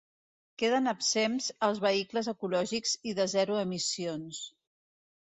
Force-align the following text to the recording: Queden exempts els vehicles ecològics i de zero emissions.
Queden 0.61 0.91
exempts 0.91 1.49
els 1.67 1.81
vehicles 1.83 2.29
ecològics 2.33 2.93
i 3.11 3.13
de 3.19 3.27
zero 3.35 3.59
emissions. 3.65 4.41